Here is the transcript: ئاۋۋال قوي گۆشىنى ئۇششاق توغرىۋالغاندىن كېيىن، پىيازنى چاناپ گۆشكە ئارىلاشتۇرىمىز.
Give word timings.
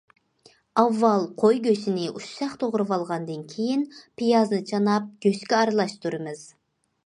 ئاۋۋال 0.83 1.27
قوي 1.41 1.59
گۆشىنى 1.67 2.07
ئۇششاق 2.13 2.57
توغرىۋالغاندىن 2.63 3.45
كېيىن، 3.53 3.87
پىيازنى 4.01 4.63
چاناپ 4.73 5.15
گۆشكە 5.27 5.61
ئارىلاشتۇرىمىز. 5.63 6.47